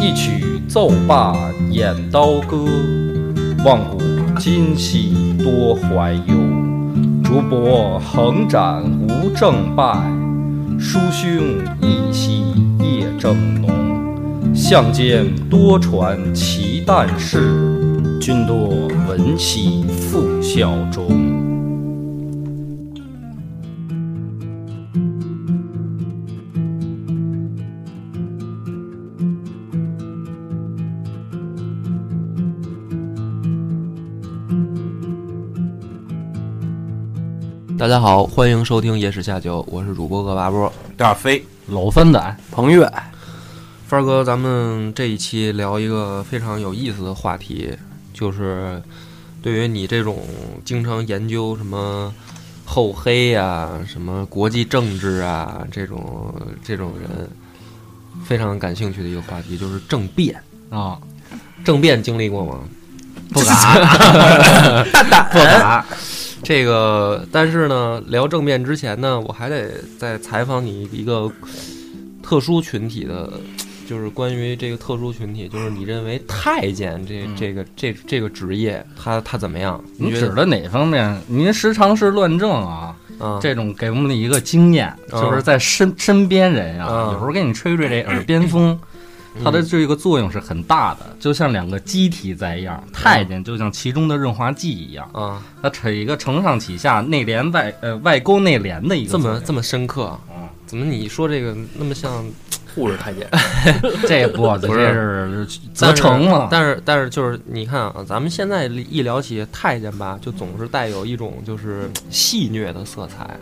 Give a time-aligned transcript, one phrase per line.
[0.00, 1.36] 一曲奏罢
[1.70, 2.64] 演刀歌，
[3.64, 3.98] 望古
[4.38, 6.34] 今兮多怀忧。
[7.22, 9.84] 竹帛横展无正败，
[10.78, 11.28] 书兄
[11.80, 12.42] 一夕
[12.80, 13.70] 夜正浓。
[14.54, 18.68] 相间多传奇诞事，君多
[19.08, 21.43] 闻兮复效忠。
[37.84, 40.72] 大家好，欢迎收听《野史下酒》，我是主播恶八波。
[40.96, 42.90] 大飞、老三仔、彭越，
[43.86, 47.76] 帆儿哥，咱们这一期聊一个非常有意思的话题，
[48.14, 48.82] 就是
[49.42, 50.18] 对于你这种
[50.64, 52.10] 经常研究什么
[52.64, 57.28] 厚黑呀、什么国际政治啊这种这种人，
[58.24, 60.42] 非常感兴趣的一个话题，就是政变。
[60.70, 60.96] 啊，
[61.62, 62.60] 政变经历过吗？
[63.30, 65.84] 不敢， 大胆 不敢。
[66.44, 71.30] 这个，但是呢，聊政变之前呢，我还得再采访你一个
[72.22, 73.32] 特殊群体的，
[73.88, 79.82] 就是关于这个特殊群体，就是你认为太监这嗯这个这这个职业，他他怎么样？
[79.96, 81.20] 你指的哪方面？
[81.26, 83.38] 您时常是乱政啊，啊？
[83.40, 88.78] 这种给我们的一个经验，嗯就是在身身边人啊，嗯有时候给你吹吹这耳边风，
[89.42, 102.24] 它的这个作用是很大的，就像两个机体在一样，太监就像其中的润滑剂一样，啊，它扯一个承上启下、内连外呃外勾内连的一个这么这么深刻，啊怎么你说这个那么像
[102.74, 103.28] 护士太监，
[104.06, 106.48] 这不这不是是责成嘛？
[106.50, 113.36] 但是但是就是你看啊，咱们现在一聊起太监吧，就总是带有一种就是戏谑的色彩，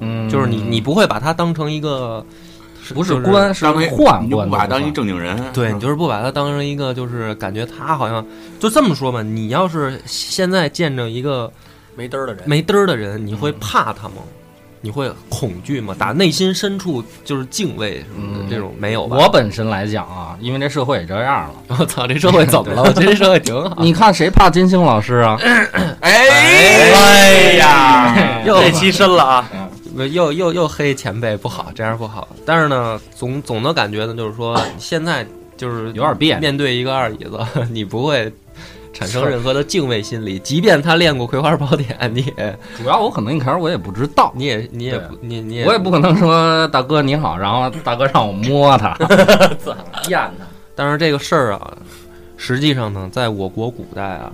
[0.00, 2.24] 嗯，就是你你不会把它当成一个。
[2.92, 8.24] 不是就是官，是当宦官不把他当一正经人，对嗯你就是不把他当成一个，就是感觉他好像
[8.58, 9.22] 就这么说吧。
[9.22, 11.50] 你要是现在见着一个
[11.96, 14.16] 没嘚儿的人，没嘚儿的人，你会怕他吗？
[14.80, 15.96] 你会恐惧吗？
[15.98, 19.16] 打内心深处就是敬畏什么的，嗯这种没有吧？
[19.16, 21.54] 我本身来讲啊，因为这社会也这样了。
[21.68, 22.82] 我操，这社会怎么了？
[22.84, 23.76] 我觉得这社会挺好。
[23.78, 25.38] 你看谁怕金星老师啊？
[26.00, 29.50] 哎呀，又这期深了啊！
[30.12, 32.28] 又又又黑前辈，不好，这样不好。
[32.44, 37.38] 但是呢，总总的感觉呢，就是说现在就是有点别扭面对一个二椅子，
[37.70, 38.32] 你不会
[38.92, 48.96] 产生任何的敬畏心理，即便他练过《葵花宝典》，你也主要我可能一开始我也不知道，你也你也不你你也我也不可能说大哥你好，然后大哥让我摸他，
[50.08, 50.46] 验他。
[50.76, 51.76] 但是这个事儿啊，
[52.36, 54.32] 实际上呢，在我国古代啊，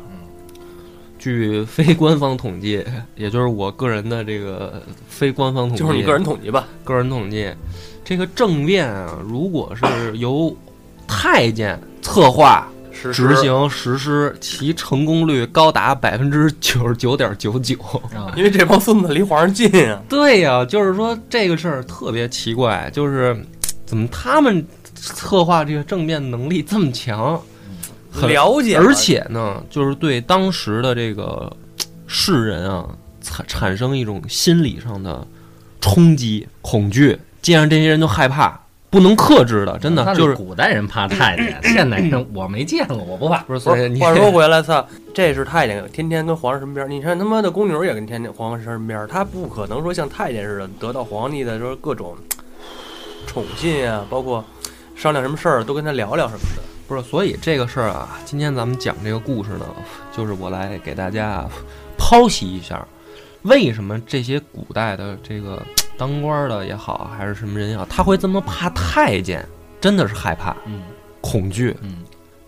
[1.20, 2.82] 据非官方统计，
[3.14, 7.53] 也就是我个人的这个非官方统计，就是你个人统计吧，个人统计，
[8.03, 10.56] 这个政变啊，如果是由
[11.06, 17.76] 太监策划、实执行、实施，其成功率高达百分之九十九点九九。
[18.34, 20.02] 因为这帮孙子离皇上近啊。
[20.08, 23.37] 对呀、就是说这个事儿特别奇怪，就是
[23.84, 27.38] 怎么他们策划这个政变能力这么强？
[28.10, 31.50] 很了解吧，而且呢，就是对当时的这个
[32.06, 32.88] 世人啊，
[33.21, 35.26] 产产生一种心理上的
[35.81, 38.60] 冲击、恐惧，既然这些人都害怕，
[38.91, 43.38] 不能克制的，真的就是古代人怕太监， 现代人我没见过，我不怕。
[43.44, 43.60] 不是。
[43.60, 44.84] 所以你话说回来，操，
[45.15, 46.91] 这是太监，天天跟皇上身边。
[46.91, 52.16] 你看他妈的宫女也跟天天皇上身边，他不可能说像太监似的得到皇帝的说各种
[53.26, 54.44] 宠信啊，包括
[54.97, 56.62] 商量什么事儿都跟他聊聊什么的。
[56.90, 59.66] 不是，所以这个事儿啊，今天咱们讲这个故事呢，
[60.10, 61.50] 就是我来给大家啊
[61.96, 62.84] 剖析一下，
[63.42, 65.62] 为什么这些古代的这个
[65.96, 69.48] 当官的也好，还是什么人也好，他会这么怕太监，
[69.81, 70.82] 真的是害怕、嗯
[71.20, 71.98] 恐惧，嗯，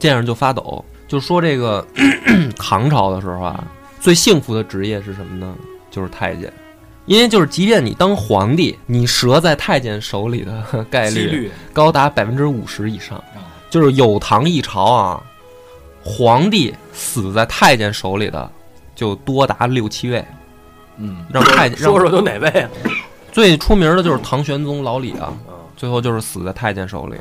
[0.00, 0.84] 见着就发抖。
[1.06, 1.86] 就说这个
[2.58, 3.64] 唐朝的时候啊，
[4.00, 5.54] 最幸福的职业是什么呢？
[5.88, 6.52] 就是太监。
[7.06, 13.16] 因为就是，即便你当皇帝，你折在太监手里的概率高达百分之五十以上。
[13.18, 15.22] 啊就是有唐一朝啊，
[16.04, 18.50] 皇帝死在太监手里的
[18.94, 20.22] 就多达六七位，
[20.98, 22.68] 嗯，让太监让说说有哪位啊？
[23.32, 25.32] 最出名的就是唐玄宗老李啊，
[25.74, 27.16] 最后就是死在太监手里。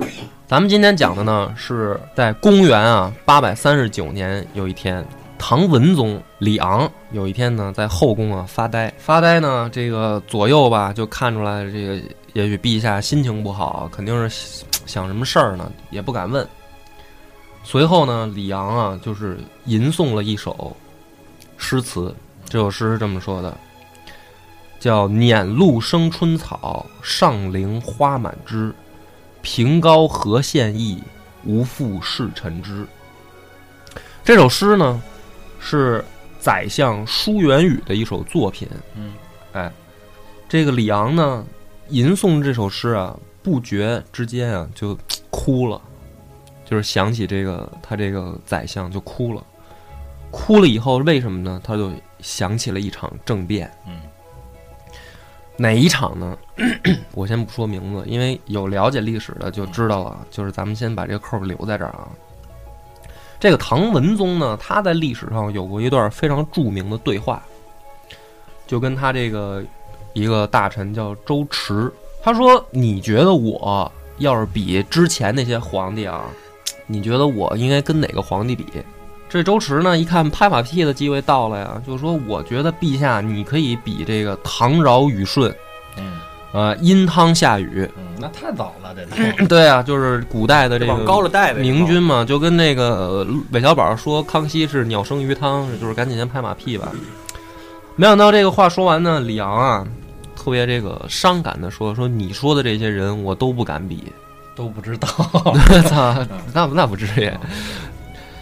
[0.46, 5.02] 咱们今天讲的呢，是在公元啊八百三十九年有一天，
[5.40, 11.98] 唐文宗李昂有一天呢在后宫啊发呆，发呆呢这个左右吧就看出来这个
[12.34, 16.48] 也许陛下心情不好，肯定是想什么事儿呢，也不敢问。
[17.64, 20.76] 随后呢，李昂啊就是吟诵了一首
[21.58, 23.58] 诗词，这首诗是这么说的。
[24.80, 28.74] 叫辇路生春草，上林花满枝。
[29.44, 31.04] 平高何献意，
[31.44, 32.88] 无复是尘枝。
[34.24, 35.02] 这首诗呢，
[35.60, 36.04] 是
[36.40, 38.68] 宰相舒元宇的一首作品。
[38.96, 39.14] 嗯，
[39.54, 39.72] 哎，
[40.50, 41.46] 这个李昂呢，
[41.92, 44.98] 吟诵这首诗啊，不觉之间啊，就
[45.30, 45.80] 哭了，
[46.66, 49.44] 就是想起这个他这个宰相就哭了。
[50.32, 51.60] 哭了以后，为什么呢？
[51.64, 51.92] 他就
[52.22, 53.70] 想起了一场政变。
[53.86, 54.02] 嗯。
[55.58, 56.38] 哪一场呢？
[57.14, 60.26] 我先不说名字，因为有了解历史的就知道了。
[60.32, 62.08] 就是咱们先把这个扣留在这儿啊。
[63.38, 67.44] 这个唐文宗呢，他在历史上有过一段非常著名的对话，
[68.66, 69.62] 就跟他这个
[70.14, 71.92] 一个大臣叫周驰，
[72.22, 76.26] 他说：“你觉得我要是比之前那些皇帝啊，
[76.88, 78.66] 你觉得我应该跟哪个皇帝比？”
[79.30, 85.50] 这周驰呢，一看拍马屁的机会到了呀，就说：“我觉得陛下，你可以比这个唐尧禹舜，
[85.98, 86.20] 嗯，
[86.52, 90.94] 呃，殷汤夏禹，嗯，那太早了，这 对啊，就是古代的这个
[91.54, 96.92] 明君嘛，就跟那个韦小宝说康熙是鸟生鱼汤，就是赶紧先拍马屁吧。
[97.96, 99.88] 没想到这个话说完呢，李昂啊，
[100.42, 104.06] 特别这个伤感的说：“说你说的这些人，我都不敢比，
[104.56, 105.08] 都不知道。
[105.88, 107.32] 操，那那不至于。”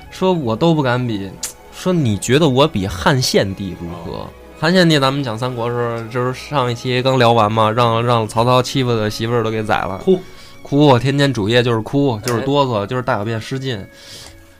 [0.09, 1.29] 说我都不敢比，
[1.73, 4.25] 说你觉得我比汉献帝如何？
[4.57, 10.17] 汉献帝咱们讲三国时候，就是上一期刚聊完嘛，让让曹操欺负的媳妇儿都给宰了，哭
[10.63, 13.77] 哭，天天主页就是哭，就是哆嗦，就是大小便失禁。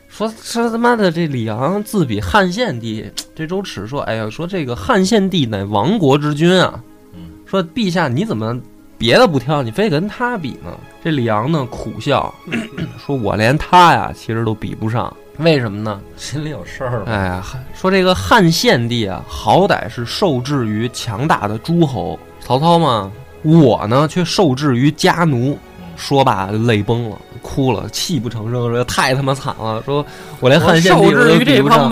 [0.08, 6.82] 说说他妈的这李昂自比汉献帝，这周尺说，哎呀，说这个汉献帝乃亡国之君啊，
[7.50, 8.56] 说陛下你怎么
[8.96, 10.70] 别的不挑，你非跟他比呢？
[11.02, 12.32] 这李昂呢苦笑，
[12.96, 15.12] 说我连他呀其实都比不上。
[15.38, 16.00] 为什么呢？
[16.16, 17.02] 心里有事儿。
[17.06, 17.44] 哎呀，
[17.74, 23.10] 说这个汉献帝啊，好歹是受制于强大的诸侯曹操嘛，
[23.42, 25.58] 我呢却受制于家奴。
[25.96, 30.04] 说罢泪崩了，哭了，泣不成声，说太他妈惨了，说
[30.40, 31.88] 我连汉献帝都比不上。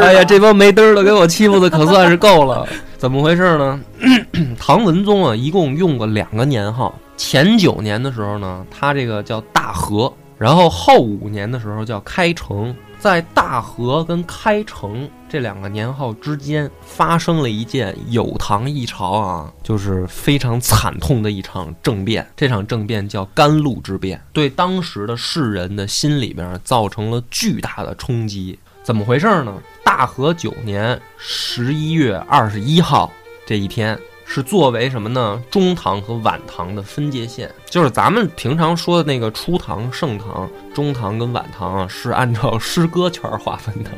[0.00, 2.66] 哎呀，这帮没嘚儿的给我欺负的可算是够了。
[2.96, 3.80] 怎么回事呢？
[4.58, 12.74] 唐文宗啊，一共用过两个年号，前九年的时候呢，他这个叫大和，然后后五年的时候叫开城。
[13.00, 22.26] 在大和跟开城这两个年号之间，发生了一件有唐一朝啊，就是非常惨痛的一场政变。
[22.34, 28.58] 这场政变叫甘露之变，对当时的世人的心里边造成了巨大的冲击。
[28.82, 29.54] 怎么回事呢？
[29.84, 33.12] 大和九年十一月二十一号
[33.46, 33.98] 这一天。
[34.30, 35.42] 是作为什么呢？
[35.50, 43.90] 中唐和晚唐的分界线，就是咱们平常说的那个初唐、盛唐、中唐跟晚唐啊，是按照诗歌圈划分的，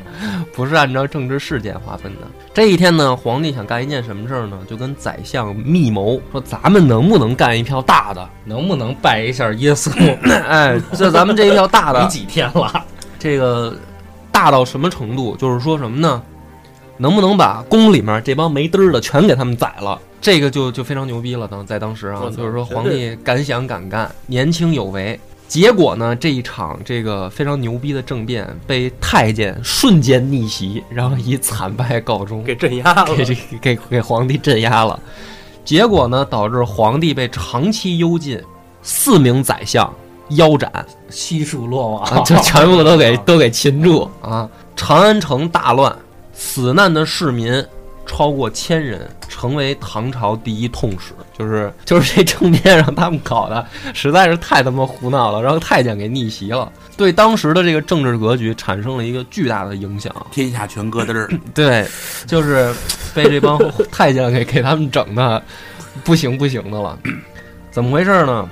[0.54, 2.20] 不是按照政治事件划分的。
[2.54, 4.56] 这一天呢，皇帝想干一件什么事儿呢？
[4.68, 8.26] 就跟宰相密谋，说咱们能不能干一票大的？
[8.44, 9.90] 能不能拜一下耶稣？
[10.46, 12.84] 哎，这咱们这一票大的， 没几天了。
[13.18, 13.76] 这个
[14.30, 15.34] 大到什么程度？
[15.34, 16.22] 就是说什么呢？
[17.00, 19.98] 能不能把宫里面这帮没嘚儿的全给他们宰了？
[20.20, 25.18] 这个就就非常牛逼了，当在当时啊，就是说皇帝敢想敢干，年轻有为。
[25.48, 35.00] 结果呢，这一场这个非常牛逼的政变被太监瞬间逆袭，然后以惨败告终，给镇压了，给给给皇帝镇压了。
[35.64, 38.38] 结果呢，导致皇帝被长期幽禁，
[38.82, 39.90] 四名宰相
[40.30, 40.70] 腰斩，
[41.08, 44.48] 悉数落网，就全部都给都给擒住啊！
[44.76, 45.94] 长安城大乱，
[46.40, 47.62] 死难的市民。
[48.06, 51.12] 超过千人，成为唐朝第一痛史。
[51.38, 60.12] 就是 就是这政变让他们搞的实在是太他妈胡闹了，让太监给逆袭了，对当时的这个政治格局产生了一个巨大的影响。
[60.32, 61.86] 天下全咯噔儿， 对，
[62.26, 62.74] 就是
[63.14, 63.56] 被这帮
[63.92, 65.40] 太监给给他们整的
[66.02, 66.98] 不行不行的了。
[67.70, 68.48] 怎么回事呢？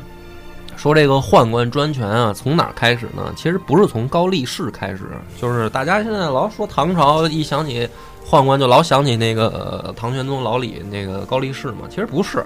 [0.78, 3.32] 说这个宦官专权啊，从哪开始呢？
[3.36, 7.86] 其实不是从高力士开始，就是大家现在老说唐朝，一想起。
[8.30, 12.44] 宦官就老想起那个唐玄宗老李那个高力士嘛，其实不是，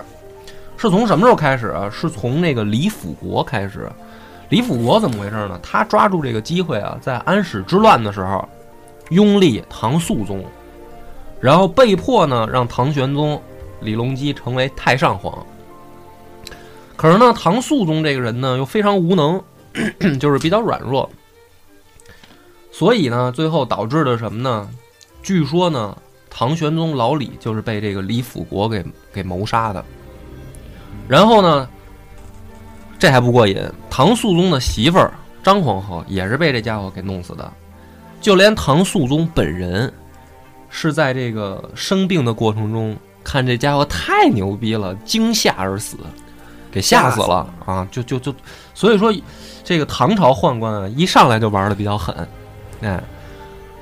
[0.76, 1.90] 是从什么时候开始啊？
[1.90, 3.90] 是从那个李辅国开始。
[4.48, 5.58] 李辅国怎么回事呢？
[5.60, 8.48] 他抓住这个机会啊，在安史之乱的时候，
[9.10, 10.44] 拥立唐肃宗，
[11.40, 13.42] 然后被迫呢让唐玄宗
[13.80, 15.44] 李隆基成为太上皇。
[17.02, 19.42] 可是呢，唐肃宗这个人呢又非常无能，
[20.20, 21.10] 就是比较软弱，
[22.70, 24.70] 所以呢，最后导致的什么呢？
[25.20, 25.96] 据说呢，
[26.30, 29.84] 唐玄宗老李就是被这个李辅国给给谋杀的。
[31.08, 31.68] 然后呢，
[33.00, 37.52] 这还不过瘾，唐肃宗的媳妇儿张皇后也是被这家伙给弄死的。
[38.20, 39.92] 就连唐肃宗本人，
[40.68, 45.96] 是在这个生病的过程中，看这家伙太牛逼了，惊吓而死，
[46.72, 47.86] 给吓死了啊！
[47.90, 48.34] 就就就，
[48.74, 49.14] 所以说，
[49.62, 52.26] 这个唐朝宦官啊，一上来就玩的比较狠，
[52.80, 53.00] 哎，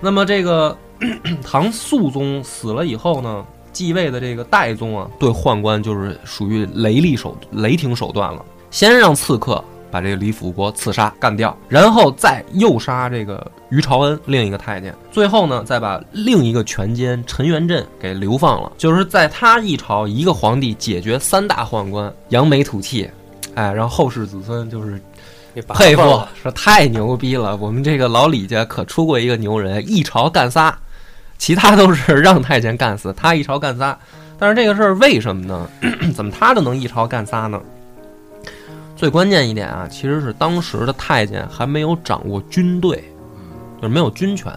[0.00, 0.76] 那么这个
[1.42, 9.64] 唐肃宗死了以后呢，继位的这个代宗啊，对宦官就是属于雷厉手雷霆手段了，先让刺客。
[9.90, 18.73] 把这个李辅国刺杀干掉，然后再诱杀这个于朝恩另一个太监，最后呢，再把另一个权奸陈元振给流放了。
[18.76, 23.11] 就是在他一朝一个皇帝解决三大宦官，扬眉吐气，
[23.54, 25.00] 哎，让后世子孙就是
[25.68, 26.02] 佩服，
[26.40, 27.56] 说太牛逼了。
[27.56, 30.73] 我们这个老李家可出过一个牛人，一朝干仨，
[31.37, 33.99] 其他都是 让太监干死，他一朝干仨。
[34.38, 35.68] 但是这个事儿为什么呢？
[36.14, 37.61] 怎么他就能一朝干仨呢？
[39.00, 43.02] 最关键一点啊，其实是当时的太监还没有掌握军队，
[43.80, 44.52] 就是没有军权。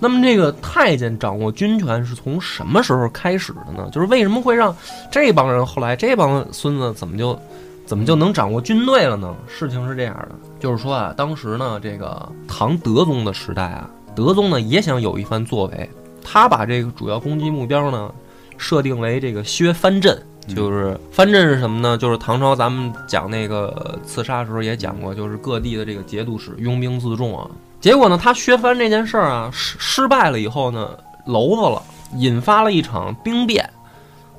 [0.00, 3.88] 那么这个太监掌握军权是从什么时候开始的呢？
[3.92, 4.76] 就是为什么会让
[5.12, 7.38] 这帮人后来这帮孙子怎么就
[7.86, 9.32] 怎么就能掌握军队了呢？
[9.46, 15.88] 事情是这样的，就是说啊，当时呢，这个唐德宗的时代啊，德宗呢也想有一番作为，
[16.20, 18.12] 他把这个主要攻击目标呢
[18.58, 20.20] 设定为这个削藩镇。
[20.54, 21.96] 就是藩镇是什么呢？
[21.96, 27.48] 就是唐朝咱们讲那个刺杀的时候也讲过，就是各地的这个节度使拥兵自重啊。
[27.80, 30.90] 结果呢，他削藩这件事儿啊失失败了以后呢，
[31.26, 31.82] 娄子了，
[32.16, 33.68] 引发了一场兵变。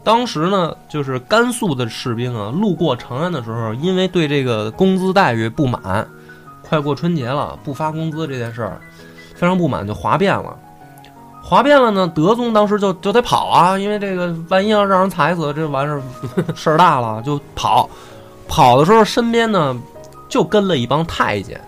[0.03, 6.07] 当时呢，就是甘肃的士兵啊，路过长安的时候，因为对这个工资待遇不满，
[6.61, 8.81] 快过春节了不发工资这件事儿
[9.35, 10.57] 非常不满，就哗变了。
[11.43, 16.01] 哗变了呢，德宗当时就就得跑啊，因为这个万一要让人踩死，这完事儿
[16.55, 17.89] 事儿大了，就跑。
[18.47, 19.77] 跑的时候身边呢
[20.27, 21.59] 就跟了一帮太监，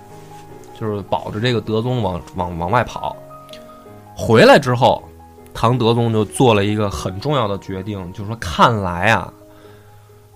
[0.80, 3.16] 就是保着这个德宗往往往外跑。
[4.16, 5.02] 回来之后，
[5.54, 9.34] 唐德宗就做了一个很重要的决定，就是说看来啊，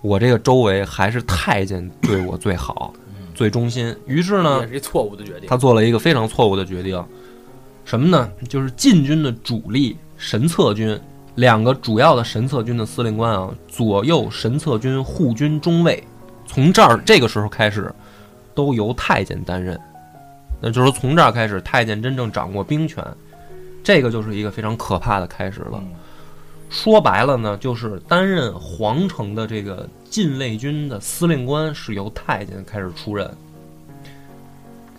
[0.02, 2.92] 我这个周围还是太监对我最好，
[3.36, 3.96] 最忠心。
[4.06, 5.48] 于是呢，也是错误的决定。
[5.48, 7.02] 他做了一个非常错误的决定。
[7.88, 8.30] 什么呢？
[8.50, 11.00] 就是禁军的主力神策军，
[11.36, 16.04] 两个主要的神策军的司令官啊，左右神策军护军中尉，
[16.46, 17.90] 从这儿这个时候开始，
[18.54, 19.80] 都由太监担任。
[20.60, 23.02] 那就是从这儿开始，太监真正掌握兵权，
[23.82, 25.82] 这个就是一个非常可怕的开始了。
[26.70, 33.32] 说白了呢，就是担任皇城的这个禁卫军的司令官是由太监开始出任。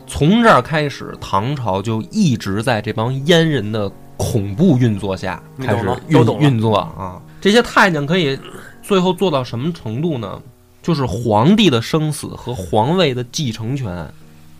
[0.09, 7.21] 从这儿开始，唐朝就一直在这帮阉人的恐怖运作下开始运运作啊！
[7.41, 8.37] 这些太监可以
[8.83, 10.41] 最后做到什么程度呢？
[10.83, 14.09] 就是皇帝的生死和皇位的继承权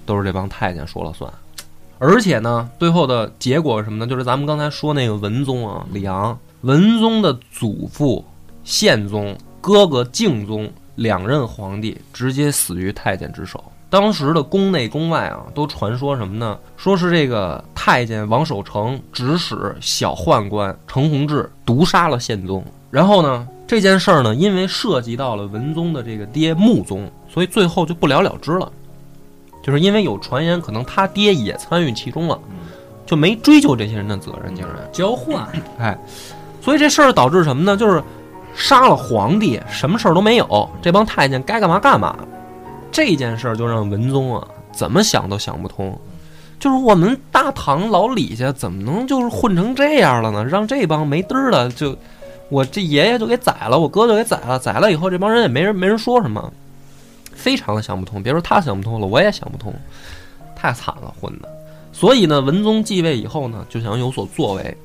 [0.05, 1.33] 都是这帮太监说了算。
[1.99, 4.07] 而且呢，最后的结果是什么呢？
[4.07, 8.25] 就是咱们刚才说那个文宗啊，李昂，文宗的祖父
[8.63, 13.65] 宪宗、哥哥敬宗两任皇帝直接死于太监之手。
[13.91, 16.59] 当时的宫内宫外啊，都传说什么呢？
[16.77, 22.63] 说是这个太监王守成指使小宦官程弘志毒杀了宪宗。
[22.91, 28.71] 然后呢，这件事儿呢，因为涉及到了文宗的这个爹穆宗，所以最后就不了了之了。
[29.63, 32.39] 就是因为有传言，可能他爹也参与其中了，
[33.07, 35.47] 就没追究这些人的责任，竟然交换。
[35.79, 35.99] 哎，
[36.61, 37.77] 所以这事儿导致什么呢？
[37.77, 38.03] 就是
[38.55, 42.17] 杀了皇帝，什么事儿都没有，这帮太监该干嘛干嘛。
[42.91, 45.97] 这件事儿就让文宗啊怎么想都想不通，
[46.59, 50.45] 就是我们大唐老李家怎么能就是混成这样了呢？
[50.45, 51.97] 让这帮没嘚儿的就
[52.49, 56.53] 我这爷爷就给宰了，我哥就给宰了，宰了以后这帮人也没人没人说什么，
[57.35, 58.23] 非常的想不通。
[58.23, 59.73] 别说他想不通了，我也想不通，
[60.57, 61.49] 太惨了混的。
[61.93, 64.77] 所以呢，文宗继位以后呢，就想有所作为，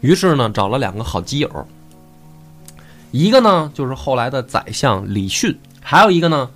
[0.00, 1.50] 于是呢找了两个好基友，
[3.10, 6.48] 一个呢就是后来的宰相李训，还有一个呢。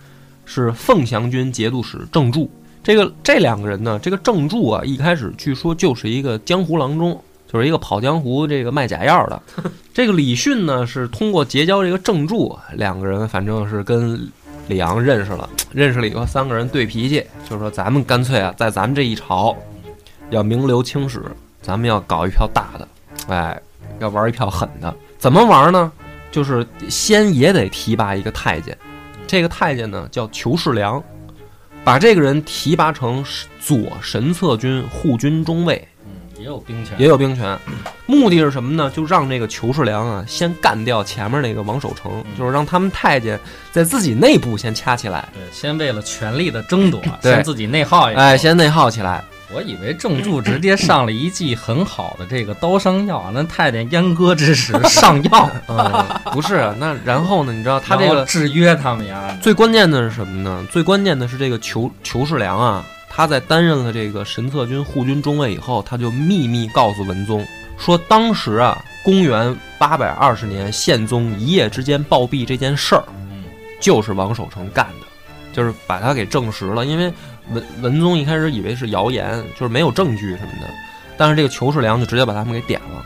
[0.45, 2.51] 是凤翔军节度使郑注，
[2.83, 7.21] 这个这两个人呢，这个郑注啊，一开始据说就是一个江湖郎中，
[7.51, 9.43] 就是一个跑江湖这个卖假药的。
[9.95, 14.31] 这个李训呢，是通过结交这个郑注，两个人反正是跟
[14.69, 19.57] 李昂认识了，认识了以后，三个人对脾气，就是说咱们干脆啊，在咱们这一朝
[20.31, 21.23] 要名留青史，
[21.63, 22.89] 咱们要搞一票大的，
[23.29, 23.61] 哎，
[24.01, 24.95] 要玩一票狠的。
[25.19, 25.91] 怎么玩呢？
[26.31, 28.77] 就是先也得提拔一个太监。
[29.27, 31.03] 这个太监呢叫裘世良，
[31.83, 33.25] 把这个人提拔成
[33.61, 37.59] 左神策军护军中尉，嗯，也有兵权，也有兵权。
[38.07, 38.91] 目的是什么呢？
[38.91, 43.39] 就让这个裘世良啊先干掉前面那个王守成，就是让他们太监
[43.73, 48.21] 在自己内部先掐起来，对，先为了权力的争夺，对先自己内耗一下。
[48.21, 49.25] 哎，先内耗起来。
[49.55, 57.53] 我以为郑注直接上了一剂很好的这个刀伤药，那太监阉割之时 上药，嗯，不是，那然后呢？
[57.53, 59.39] 你知道他这个制约他们呀。
[59.41, 60.67] 最关键的是什么呢？
[60.73, 67.47] 最关键的是这个裘裘世良啊，他在担任了这个神策军护军中尉以后，他就秘密告诉文宗
[67.79, 73.45] 说，当时啊，公元八百二十年，宪宗一夜之间暴毙这件事儿，嗯
[73.81, 75.07] 就是王守成干的，
[75.53, 76.85] 就是把他给证实了。
[76.85, 77.13] 因为
[77.53, 80.69] 文文宗一开始以为是谣言，就是没有证据什么的，
[81.17, 83.05] 但是这个裘世良就直接把他们给点了。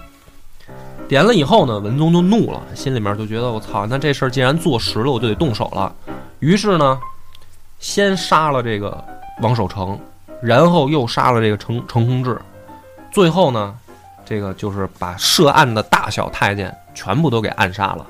[1.09, 5.95] 点了以后呢，文宗就怒了，心里面就觉得我操，那这事儿既然坐实了，我就得动手了。
[6.40, 7.00] 于是呢，
[7.78, 9.02] 先杀了这个
[9.40, 9.99] 王守成，
[10.42, 12.38] 然后又杀了这个程程弘志，
[13.11, 13.75] 最后呢，
[14.26, 18.07] 这个就是把涉案的大小太监全部都给暗杀了。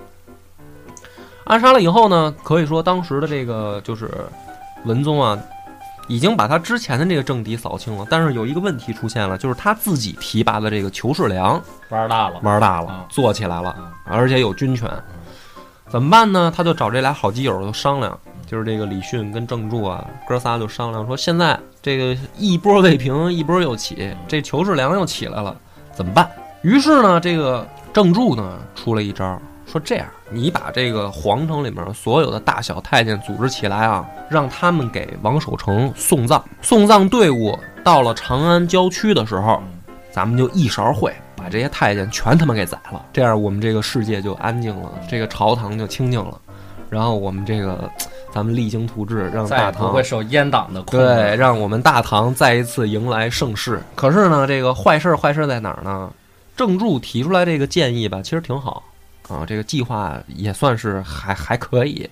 [1.45, 4.11] 暗杀了以后呢，可以说当时的这个就是
[4.85, 5.39] 文宗啊，
[6.09, 8.05] 已经把他之前的这个政敌扫清了。
[8.11, 14.91] 但是有一个问题出现了，就是他自己提拔的这个裘世良玩大了，玩大了啊，做起来了啊，而且有军权，
[15.89, 16.53] 怎么办呢？
[16.55, 25.57] 他就找这俩好基友就商量，就是这个李迅跟郑注啊，哥仨就商量说，现在这个一波未平，一波又起，这裘世良又起来了，
[25.93, 26.29] 怎么办？
[26.63, 36.43] 于是呢，这个郑注呢出了一招，说这样，你把这个皇城里面所有的大小太监组织起来啊，让他们给王守成送葬。
[36.63, 39.63] 送葬队伍到了长安郊区的时候，
[40.11, 46.41] 咱们就一勺烩把这些太监全他妈给宰了，这样我们这个世界就安静了，这个朝堂就清静了，
[46.89, 47.91] 然后我们这个
[48.33, 51.07] 咱们励精图治，让大唐不会受阉党的控制。
[51.07, 53.83] 对，让我们大唐再一次迎来盛世。
[53.95, 56.11] 可是呢，这个坏事儿坏事儿在哪儿呢？
[56.57, 58.83] 郑注提出来这个建议吧，其实挺好
[59.29, 62.09] 啊，这个计划也算是还还可以。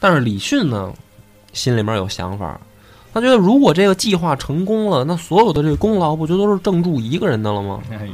[0.00, 0.92] 但是李迅呢，
[1.52, 2.58] 心里面有想法，
[3.12, 7.80] 他觉得如果这个计划成功了，那所有的这个功劳不就都是郑注一个人的了吗？
[7.90, 8.06] 你看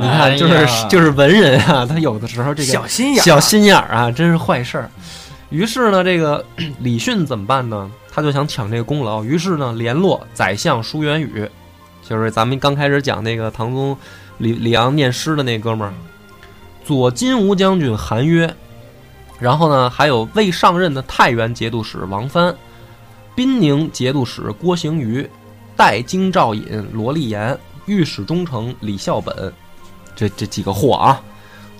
[0.00, 4.90] 你看，就是哎就是文人啊，他有的时候这个小心眼儿，小心眼儿啊，真是坏事儿。
[5.50, 6.44] 于是呢，这个
[6.80, 7.90] 李迅怎么办呢？
[8.10, 11.48] 他就想抢这个功劳，于是呢，联络宰相舒元宇，
[12.02, 13.96] 就是咱们刚开始讲那个唐宗
[14.38, 15.92] 李李昂念诗的那哥们儿，
[16.92, 18.54] 左金吾将军韩约，
[19.38, 22.54] 然后呢，还有未上任的太原节度使王藩，
[23.34, 25.26] 滨宁节度使郭行瑜，
[25.74, 29.50] 代京兆尹罗立言，御史中丞李孝本，
[30.14, 31.18] 这这几个货啊，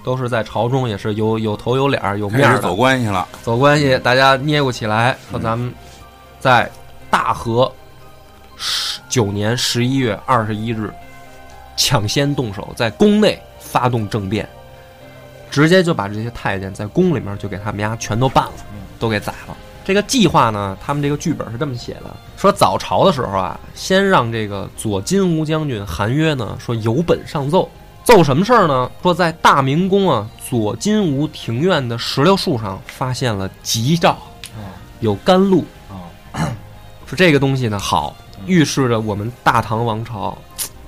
[0.03, 3.29] 都是在朝中也是有有头有脸儿有面儿走关系了。
[3.43, 5.75] 走关系，大家捏过起来，说咱们
[6.41, 6.71] 在
[7.11, 7.71] 大和
[8.57, 10.91] 十九年十一月二十一日
[11.77, 14.49] 抢先动手，在宫内发动政变，
[15.53, 18.53] 直接就把这些太监在宫里面就给他们家全都办了，
[18.99, 19.57] 都给宰了。
[19.85, 22.05] 这个计划呢，他们这个剧本是这么写的：
[22.39, 27.69] 说早朝的时候啊，先让这个左金吾将军韩约呢说有本上奏，
[28.03, 28.91] 奏什么事儿呢？
[29.03, 34.17] 说在大明宫啊左金吾庭院的石榴树上发现了吉兆，
[35.01, 35.65] 有甘露。
[35.91, 36.49] 啊，
[37.05, 40.39] 说这个东西呢好，预示着我们大唐王朝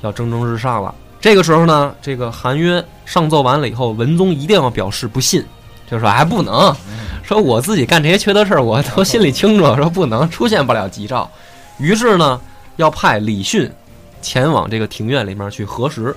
[0.00, 0.94] 要蒸蒸日上了。
[1.24, 5.42] 这个时候呢，这个韩约上奏完了以后，文宗一定要表示不信，
[5.90, 6.76] 就说还不能，
[7.22, 11.30] 说我自己干这些缺德事儿，我都心里清楚，说不能出现不了吉兆。
[11.78, 12.38] 于是呢，
[12.76, 13.72] 要派李迅
[14.20, 16.14] 前往这个庭院里面去核实。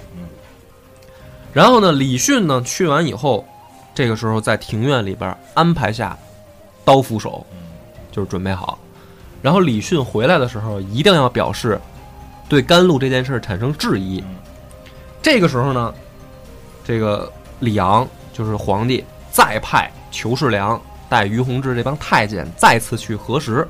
[1.54, 3.48] 然后呢，李迅呢去完以后，
[3.96, 6.18] 这个时候在庭院里边安排下
[6.84, 7.48] 刀斧手，
[8.12, 8.78] 就是准备好。
[9.42, 11.80] 然后李迅回来的时候，一定要表示
[12.50, 14.22] 对甘露这件事产生质疑。
[15.28, 15.94] 这个时候呢，
[16.86, 23.68] 这个李昂就是皇帝，再派裘世良带于洪志这帮太监再次去核实。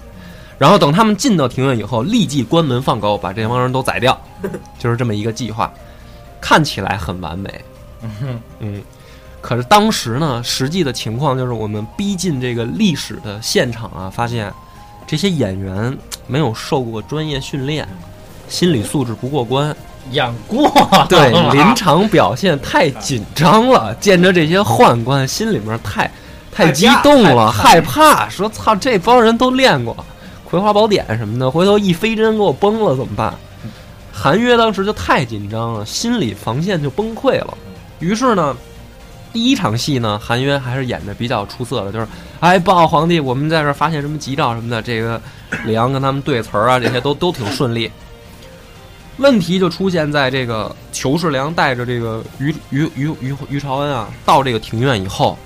[0.60, 4.16] 然后等他们进到庭院以后，立即关门放狗，把这帮人都宰掉，
[4.78, 5.74] 就是这么一个计划，
[6.40, 7.66] 看起来很完美。
[8.60, 8.80] 嗯，
[9.42, 14.54] 可是当时呢，实际的情况就是我们逼近这个历史的现场啊，发现
[15.08, 17.90] 这些演员没有受过专业训练，
[18.48, 19.76] 心理素质不过关，
[20.12, 20.72] 演过
[21.10, 26.10] 对 临场表现太紧张了，见着这些宦官，心里面太
[26.52, 29.94] 太激动了，害怕，说操，这帮人都练过
[30.50, 33.34] 《葵花宝典》什么的，回头一飞针给我崩了怎么办？
[34.12, 37.56] 韩约当时就太紧张了，心理防线就崩溃了。
[38.00, 38.56] 于是呢，
[39.32, 42.08] 第一场戏呢，韩约还是演的比较出色的，就是
[42.40, 44.82] 哎，报告皇帝，我们在这儿发现什么吉兆什么的。
[44.82, 45.22] 这个
[45.66, 47.92] 李昂跟他们对词儿啊，这些都都挺顺利。
[49.18, 55.38] 问题就出现在这个裘世良带着这个于于于于于朝恩啊，到这个庭院以后，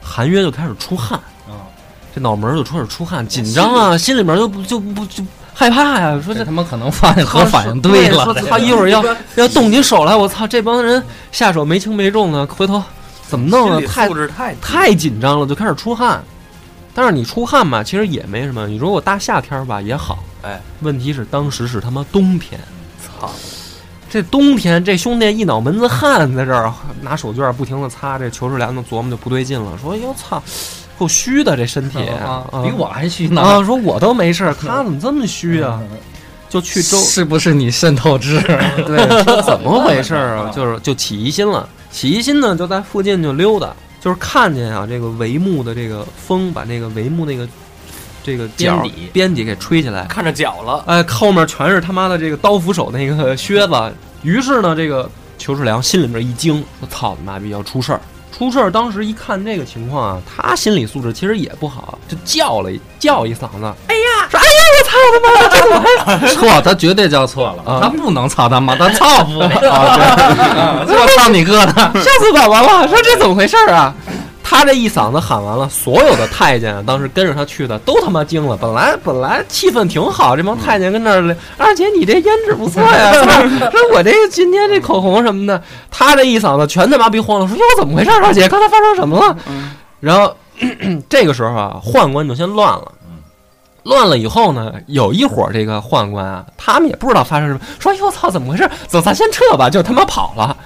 [0.00, 1.66] 韩约就开始出汗啊，
[2.14, 9.04] 这脑门儿就开始出汗，紧张啊，心里面就不就不就害怕呀，说这他妈可能发现核反应堆了，他一会儿要
[9.36, 11.02] 要动起手来，我操，这帮人
[11.32, 12.82] 下手没轻没重的，回头
[13.26, 13.80] 怎么弄啊？
[13.88, 16.22] 太太紧张了，就开始出汗。
[16.96, 18.68] 但是你出汗嘛，其实也没什么。
[18.68, 22.60] 你如果大夏天儿吧也好，哎，问题是当时是他妈冬天，
[23.26, 23.32] 操，
[24.10, 30.42] 这冬天这兄弟一脑门子汗在这儿拿手绢不停的擦，这裘世良就琢磨就不对劲了，说哟操，
[30.98, 33.42] 够虚的这身体啊啊，比我还虚呢。
[33.42, 35.80] 啊，说我都没事儿，他怎么这么虚啊？
[36.48, 38.40] 就去周是不是你渗透质？
[38.86, 40.52] 对，说怎么回事啊？
[40.54, 47.48] 就是就起疑心了，起疑心呢，就在附近就溜达，就是看见啊，这个帷幕的这个风把那个帷幕那个
[48.24, 53.74] 这个角边底边底给吹起来，看着脚了，哎，后面全是他妈的这个刀斧手那个靴子。
[54.22, 58.00] 于是呢，这个裘世良心里面一惊，说：“操你妈逼，要出事儿！”
[58.36, 66.34] 出事儿，当时一看这个情况啊，他心理素质其实也不好，就叫了叫一嗓子，哎呀，说哎呀，我操他妈的，这怎么回事？
[66.40, 71.72] 错，他绝对叫错了，啊他不能操他妈，他操不了， 啊对， 就操你哥的。
[71.72, 72.88] 吓死宝宝了！
[72.88, 73.94] 说这怎么回事儿啊？
[74.46, 78.56] 他这一嗓子喊完了，所有的太监，当时跟着他去的都他妈惊了。
[78.56, 83.12] 本来本来气氛挺好，这帮太监跟那儿，二姐你这胭脂不错呀，
[83.72, 88.10] 说 我这今天这口红什么的，他这一嗓子全他妈逼慌了，说哟怎么回事？
[88.10, 89.36] 二姐刚才发生什么了？
[89.98, 90.36] 然后
[91.08, 92.92] 这个时候啊，宦官就先乱了。
[93.84, 98.66] 乱了以后呢，有一伙这个宦官啊，他们也不知道发生什么，说：“哟操，怎么回事？
[98.88, 100.56] 走，咱先撤吧。”就他妈跑了。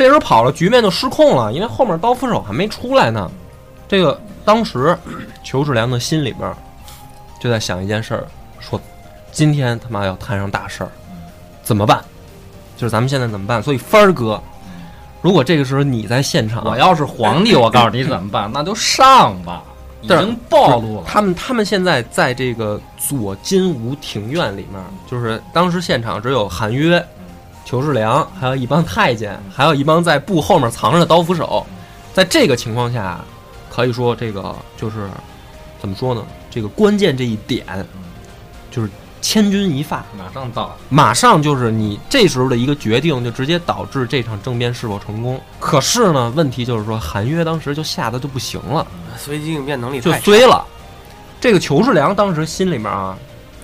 [0.00, 3.30] 这时候跑了，局面就失控了，因为后面刀斧手还没出来呢。
[3.86, 4.96] 这个当时
[5.44, 6.50] 裘志良的心里边
[7.38, 8.26] 就在想一件事儿，
[8.60, 8.80] 说
[9.30, 10.90] ：“今天他妈要摊上大事儿，
[11.62, 12.02] 怎么办？
[12.78, 14.42] 就是咱们现在怎么办？”所以帆儿哥，
[15.20, 19.62] 如果这个时候你在现场，我要是皇帝，我告诉你怎么办，那就上吧，
[20.00, 21.04] 已经暴露了。
[21.06, 27.06] 他们他们现在在这个左金吾庭院里面，就是当时现场只有韩约、
[27.64, 31.64] 裘世良，还有一帮太监，还有一帮在布后面藏着的刀斧手。
[32.12, 33.20] 在这个情况下，
[33.70, 35.08] 可以说这个就是
[35.80, 36.24] 怎么说呢？
[36.50, 37.64] 这个关键这一点
[38.70, 38.90] 就是
[39.22, 45.40] 千钧一发，马上到，马上就是你这时候的一个决定，就直接导致这场政变是否成功。
[45.60, 48.84] 可是呢，问题就是说，韩约当时就吓得就不行了。
[49.16, 50.66] 随机应变能力就太衰了。
[51.40, 53.16] 这个裘世良当时心里面啊，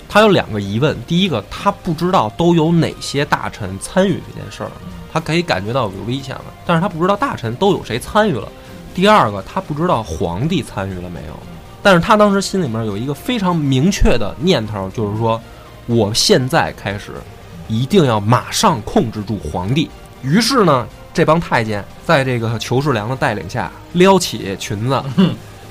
[0.09, 4.71] 他有两个疑问：第一个，他不知道都有哪些大臣参与这件事儿，
[5.11, 8.47] 他可以感觉到有危险了，但是他不知道大臣都有谁参与了；
[8.95, 11.33] 第二个，他不知道皇帝参与了没有。
[11.83, 15.39] 但是他当时心里面有一个非常明确的念头，就是说，
[15.85, 17.13] 我现在开始
[17.67, 19.89] 一定要马上控制住皇帝。
[20.21, 25.01] 于是呢，这帮太监在这个裘世良的带领下，撩起裙子，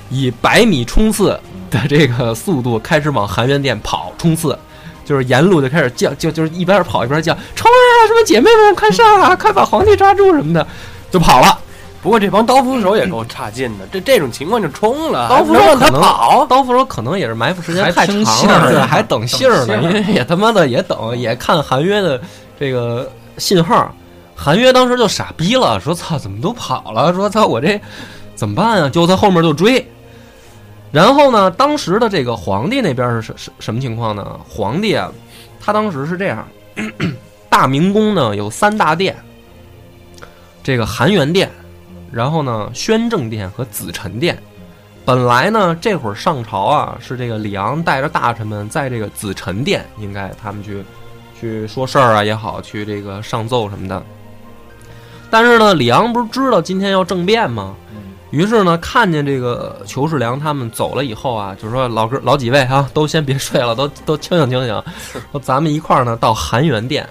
[0.09, 1.39] 以百米冲刺
[1.71, 4.59] 的这个速度开始往含元殿跑，冲刺，
[5.05, 7.93] 就是沿路就开始叫，就就是一边跑一边叫，冲啊！
[8.09, 10.67] 什么姐妹们快上啊，快把皇帝抓住什么的，
[11.13, 11.57] 就跑了。
[12.03, 22.21] 不过这帮刀斧手也够差劲的，这这种情况就冲了，刀斧手可能跑，刀斧手可能也是埋伏时间太长了，还等信儿呢，也他妈的也等，也看韩约的
[22.59, 23.09] 这个
[23.39, 23.95] 信号。
[24.35, 27.15] 韩约当时就傻逼了，说：“操，怎么都跑了？
[27.15, 27.81] 说操，我这
[28.35, 29.85] 怎么办啊？”就在后面就追。
[30.93, 34.41] 然后呢，当时的这个皇帝那边是什什什么情况呢？
[34.49, 35.13] 皇帝啊，
[35.61, 36.47] 他当时是这样，
[37.51, 39.17] 大明宫呢有三大殿，
[40.63, 41.51] 这个含元殿，
[42.11, 44.41] 然后呢宣政殿和紫宸殿。
[45.05, 50.85] 本来呢，这会儿上朝啊，是这个李昂带着大臣们在这个紫宸殿，应该他们去
[51.39, 54.03] 去说事儿啊也好，去这个上奏什么的。
[55.31, 57.75] 但是呢，李昂不是知道今天要政变吗？
[58.31, 64.85] 于是呢，看见这个裘世良他们走了以后啊，就是说老哥老几位啊，都先别睡了，都都清醒清醒，
[65.31, 67.09] 说咱们一块儿呢到含元殿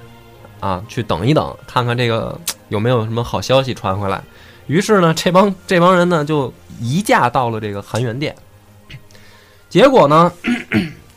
[0.59, 4.21] 啊去等一等，看看这个有没有什么好消息传回来。
[4.67, 8.35] 于是呢，这帮这帮人呢就移驾到了这个含元殿。
[9.69, 10.31] 结果呢，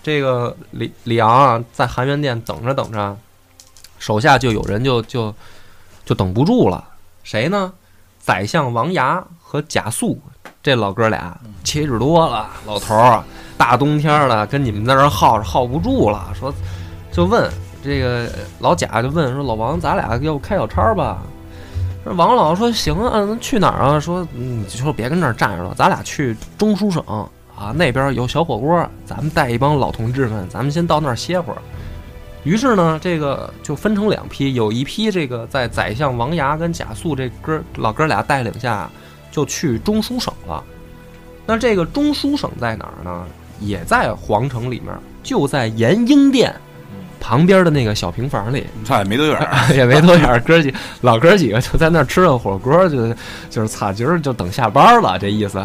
[0.03, 3.17] 这个李李昂啊在含元殿等着等着，
[3.99, 5.35] 手下就有人就就
[6.05, 6.85] 就等不住了，
[7.25, 7.73] 谁呢？
[8.21, 10.21] 宰相王牙和贾素
[10.63, 11.35] 这老哥俩
[11.65, 13.25] 七十多了，老头儿，
[13.57, 16.53] 大冬天的，跟你们在这儿耗着耗不住了，说
[17.11, 17.51] 就问
[17.83, 21.23] 这个老贾就问说老王，咱俩要不开小差吧？
[22.05, 23.99] 说王老说行啊，那去哪儿啊？
[23.99, 27.03] 说你，就说别跟这儿站着了，咱俩去中书省
[27.57, 31.59] 啊，那边有小火锅，咱们带一帮老同志们，咱们先到那儿歇会儿。
[32.45, 38.91] 于是呢，这个就分成两批，有一批这个在宰相王牙跟贾素这哥老哥俩带领下，
[39.39, 40.65] 就去中书省了。
[41.47, 43.25] 那这个中书省在哪儿呢？
[43.61, 46.53] 也在皇城里面，就在延英殿
[47.21, 48.67] 旁边的那个小平房里。
[48.85, 53.15] 差也没多远儿， 也没多远儿，哥几老哥几个就在那儿吃了火锅，就
[53.49, 55.65] 就是擦，今儿就等下班了，这意思。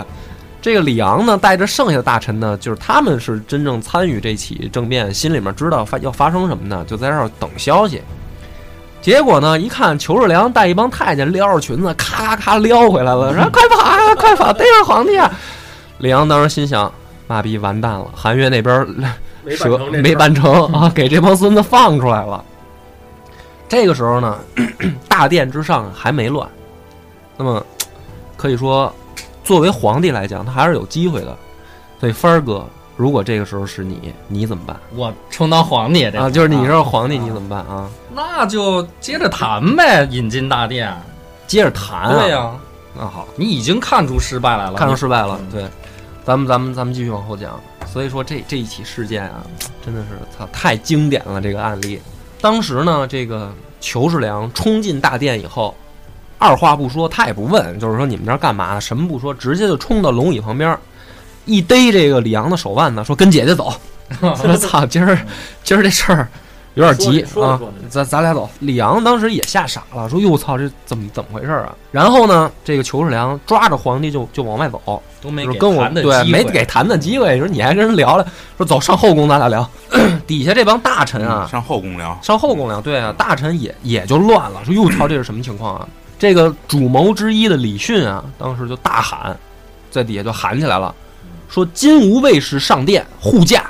[0.61, 7.99] 这个李昂呢，带着剩下的大臣呢，就是他们是真正参与这起政变，心里面知道发要发生什么呢，就在这儿等消息。
[9.03, 15.29] 结果呢，一看裘世良带一帮太监撩着裙子，咔咔咔撩回来了，说快跑啊， 快跑，逮着皇帝啊！
[15.97, 16.91] 李昂当时心想，
[17.27, 18.87] 妈逼完蛋了，韩越那边
[19.43, 22.41] 没蛇没办成啊， 给这帮孙子放出来了。
[23.67, 24.39] 这个时候呢，
[25.09, 26.47] 大殿之上还没乱，
[27.35, 27.61] 那么
[28.37, 28.93] 可以说，
[29.43, 31.37] 作为皇帝来讲，他还是有机会的。
[31.99, 36.29] 所以帆儿哥，如果这个时候是你，你怎么办我充当皇帝这啊？
[36.29, 37.89] 就是你是皇帝，你怎么办啊？
[38.13, 40.95] 那就接着谈呗，引进大殿。
[41.47, 42.19] 接着谈啊。
[42.21, 42.51] 对呀、
[42.95, 45.49] 那好，你已经看出失败来了，看出失败了嗯。
[45.51, 45.65] 对，
[46.23, 47.59] 咱们咱们咱们继续往后讲。
[47.85, 49.43] 所以说这这一起事件啊，
[49.85, 52.01] 真的是操太经典了这个案例。
[52.41, 53.51] 当时呢，这个
[53.81, 55.75] 裘世良冲进大殿以后，
[56.39, 58.81] 二话不说，他也不问，就是说你们这儿干嘛呢？
[58.81, 60.77] 什么不说，直接就冲到龙椅旁边，
[61.45, 63.73] 一逮这个李阳的手腕呢，说跟姐姐走。
[64.21, 65.17] 我操，今儿
[65.63, 66.27] 今儿这事儿
[66.75, 68.47] 有点急啊咱咱俩走。
[68.59, 71.73] 李阳当时也吓傻了，说哟操，这怎么怎么回事啊？
[71.91, 78.25] 然后呢，这个裘世良抓着皇帝就就往外走，都没给就是跟我对没给谈的机会，说你还跟人聊聊，
[78.57, 79.67] 说走上后宫咱俩聊。
[80.27, 85.87] 底下这帮大臣啊，上后宫聊，上后宫聊，对啊，大臣也也就乱了，说哟操，这是什么情况啊？
[86.19, 89.35] 这个主谋之一的李训啊，当时就大喊，
[89.89, 90.93] 在底下就喊起来了，
[91.53, 93.69] 说金吾卫士上殿护驾，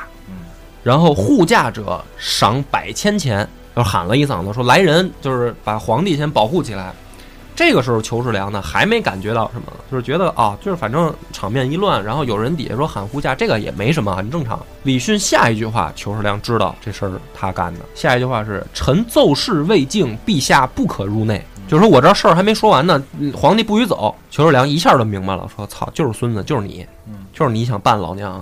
[0.82, 6.94] 然后护驾者赏百千钱，就喊了一嗓子，说来人，就是把皇帝先保护起来。
[7.56, 14.58] 这个时候，裘世良呢还没感觉到什么，就是觉得啊，就是反正场面一乱，然后有人底下说喊护驾，这个也没什么，很正常。
[14.84, 17.82] 李训下一句话，裘世良知道这事儿他干的。
[17.94, 24.14] 下一句话是：“臣奏事未竟，陛下不可入内。”就是说我这事儿还没说完呢，嗯皇帝不许走。
[24.32, 26.86] 裘世良一下就明白了，说：“操，就是孙子， 就是你，
[27.34, 28.34] 就是你想办老娘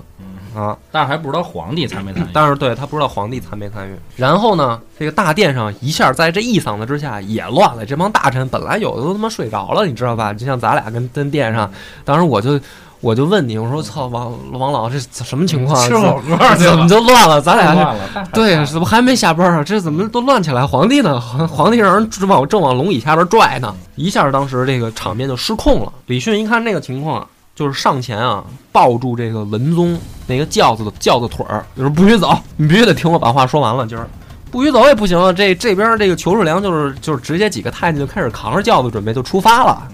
[0.54, 2.26] 啊！”但是还不知道皇帝参没参与。
[2.32, 3.96] 但是对他不知道皇帝参没参与。
[4.16, 7.86] 然后呢，这个大殿上一下在这一嗓子之下也乱了。
[7.86, 10.32] 这帮大臣本来有的都他妈睡着了，你知道吧？
[10.34, 11.70] 就像咱俩跟跟殿上，
[12.04, 12.60] 当时我就
[13.00, 15.88] 我就问你，我说操王王老这什么情况？
[15.88, 17.40] 吃火锅怎么了，就乱了？
[17.40, 19.64] 咱俩乱了，对，了怎么还没下班啊？
[19.64, 20.66] 这怎么都乱起来？
[20.66, 21.18] 皇帝呢？
[21.18, 25.92] 皇 皇帝让人正往正往龙椅下边拽呢，一下当时这个场面就失控了。
[26.06, 33.86] 李迅一看这个情况啊，就是上前啊，抱住这个文宗那个轿子的轿子腿儿，就是不许走，你必须得听我把话说完了。
[33.86, 34.08] 今儿
[34.50, 35.32] 不许走也不行啊！
[35.32, 39.88] 这这边这个裘世良就是就是直接几个太监就开始扛着轿子准备就出发了，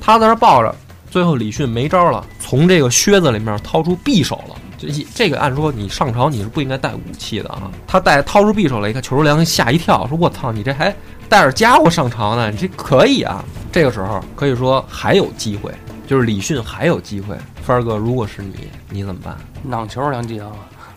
[0.00, 0.74] 他在那抱着。
[1.10, 4.56] 最后李迅没招了，从这个靴子里面掏出匕首了。
[4.78, 7.70] 这一这个按说你上朝你是不应该带武器的啊。
[7.86, 10.94] 他带掏出匕首来一看，裘世良吓一跳，说：“我操，你这还
[11.28, 12.50] 带着家伙上朝呢？
[12.50, 15.70] 你这可以啊！”这个时候可以说还有机会，
[16.06, 17.36] 就是李迅还有机会。
[17.62, 19.36] 帆儿哥，如果是你，你怎么办？
[19.62, 20.48] 囊球两记啊！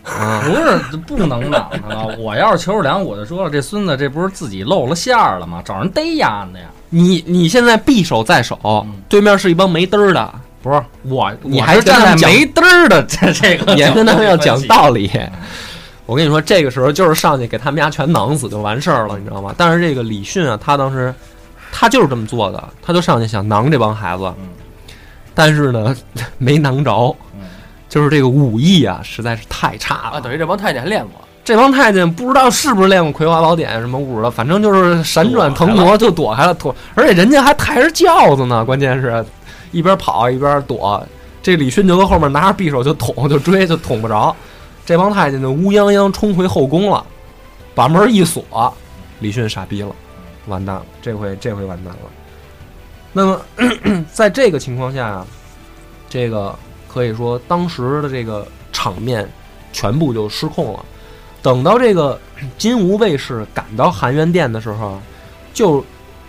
[0.04, 2.16] 啊， 不是不能挡他了。
[2.18, 5.60] 我要是球儿梁，我就说了，这孙子这不是自己露了馅儿了吗？
[5.64, 6.66] 找人逮丫的呀！
[6.90, 14.60] 你你现在匕首在手，嗯对面是一帮没嘚儿的，不是我，你还我是站在跟他们讲没嘚儿的这 这个你还跟他们要讲。
[14.68, 15.10] 道理。
[16.04, 19.52] 我跟你说，这个时候就是上去给他们家全囊死就完事儿了，你知道吗？
[19.58, 21.12] 但是这个李迅啊，他当时
[21.72, 24.46] 他就是这么做的，他就上去想囊这帮孩子，嗯
[25.36, 25.94] 但是呢
[26.38, 27.42] 没囊着嗯，
[27.88, 30.20] 就是这个武艺啊实在是太差啊，了。
[30.20, 39.24] 等于这帮太监还练过，这帮太监不知道是不是练过《葵花宝典》什么武的，反正就是闪转腾挪就躲开了，躲，而且人家还抬着轿子呢，关键是
[39.72, 41.06] 一边跑一边躲。
[41.42, 44.34] 这李迅就搁后面拿着匕首就捅就追就捅不着，
[44.84, 47.04] 这帮太监就乌泱泱冲回后宫了，
[47.74, 48.74] 把门一锁，
[49.20, 49.90] 李迅傻逼了，
[50.46, 52.00] 完蛋了，这回这回完蛋了。
[53.16, 53.40] 那么
[54.12, 55.26] 在这个情况下啊，
[56.06, 56.54] 这个
[56.86, 59.26] 可以说当时的这个场面
[59.72, 60.84] 全部就失控了。
[61.40, 62.20] 等到这个
[62.58, 65.02] 金吾卫士赶到含元殿的时候啊，
[65.54, 65.82] 就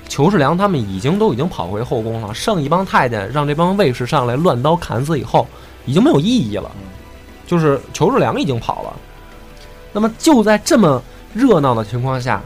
[0.08, 5.46] 裘世良他们已经都已经跑回后宫了，剩一帮太监让这帮卫士上来乱刀砍死以后，
[5.86, 6.72] 已经没有意义了，
[7.46, 8.94] 就是裘世良已经跑了。
[9.92, 12.42] 那么就在这么热闹的情况下，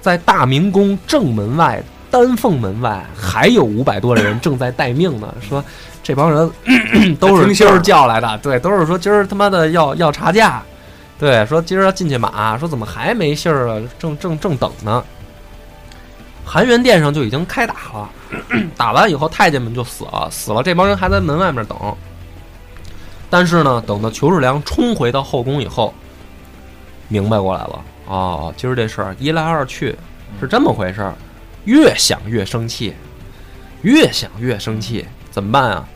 [0.00, 5.34] 在大明宫正门外丹凤门外还有五百多人正在待命呢。
[5.40, 5.64] 说
[6.02, 6.50] 这帮人
[7.20, 10.62] 都是今儿叫来的，对，都是说今儿他妈的要要查价，
[11.18, 13.82] 对，说今儿要进去马，说怎么还没信儿啊？
[13.98, 15.02] 正正正等呢。
[16.44, 18.10] 含元殿上就已经开打了，
[18.76, 21.76] 打完以后太监们就死了，死了，这帮人还在门外面等。
[23.28, 25.92] 但是呢，等到裘世良冲回到后宫以后，
[27.08, 29.96] 明白过来了，哦，今儿这事儿一来二去
[30.40, 31.14] 是这么回事儿，
[31.66, 32.94] 越想越生气，
[33.82, 35.86] 越想越生气，怎么办啊？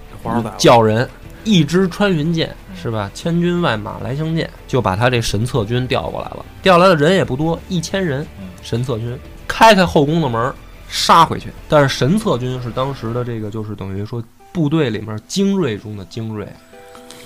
[0.58, 1.08] 叫人
[1.44, 3.10] 一支穿云箭是吧？
[3.14, 6.44] 千军万马来相见，就把他这神策军调过来了。
[6.62, 8.26] 调来的人也不多，一千人。
[8.62, 10.52] 神策军开开后宫的门
[10.86, 11.48] 杀回去。
[11.66, 16.46] 但是神策军是当时的这个，就是等于说部队里面精锐中的精锐，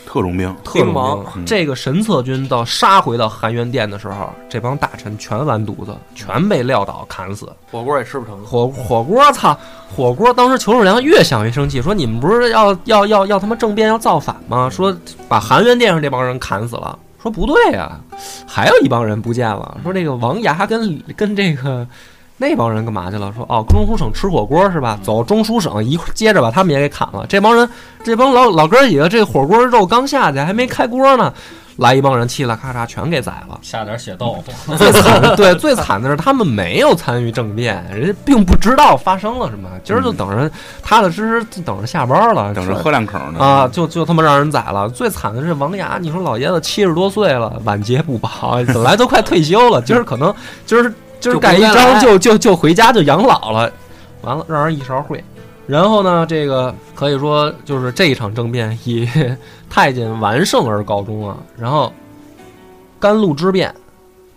[0.06, 1.24] 特种兵，特种兵王。
[1.36, 7.48] 嗯这个神策军到杀回到含元殿的时候，这帮大臣全完犊子，全被撂倒砍死。
[7.70, 8.42] 火锅也吃不成。
[8.44, 9.58] 火火锅，操！
[9.94, 14.68] 火锅当时裘世良越想越生气，说你们不是要要要要他妈政变要造反吗？
[14.70, 14.96] 说
[15.28, 16.98] 把含元殿上这帮人砍死了。
[17.22, 17.98] 说不对呀、
[18.46, 19.78] 还有一帮人不见了。
[19.82, 21.86] 说这个王牙跟跟这个
[22.36, 23.32] 那帮人干嘛去了？
[23.34, 24.98] 说哦，中书省吃火锅是吧？
[25.02, 27.24] 走中书省一块接着把他们也给砍了。
[27.28, 27.68] 这帮人
[28.02, 31.32] 这帮老老哥几个，这火锅肉刚下去还没开锅呢，
[31.76, 33.56] 来一帮人嘁啦咔嚓全给宰了。
[33.62, 40.50] 下点血豆腐，最惨的，对，最惨的是他们没有参与政变，人家并不知道发生了什么，今儿就等着
[40.82, 44.88] 踏踏实实就等着下班了，等着喝两口呢啊，就就他妈让人宰了。
[44.88, 50.34] 最惨的是王牙，你说老爷子七十多岁了，晚节不保，本来都快退休了，今儿可能
[50.66, 50.92] 今儿
[51.24, 53.72] 就是盖一章就就就回家就养老了，
[54.20, 55.18] 完了让人一勺烩。
[55.66, 59.08] 然后呢，这个可以说就是这一场政变以
[59.70, 61.38] 太监完胜而告终啊。
[61.56, 61.90] 然后
[63.00, 63.74] 甘露之变，